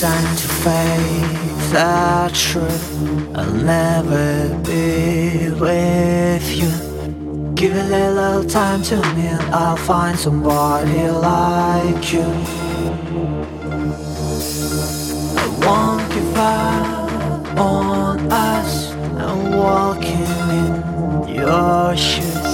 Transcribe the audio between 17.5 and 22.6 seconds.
on us. I'm walking in your shoes.